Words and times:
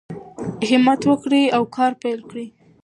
همت 0.69 1.01
وکړئ 1.05 1.43
او 1.55 1.63
کار 1.75 1.91
پیل 2.01 2.19
کړئ. 2.29 2.47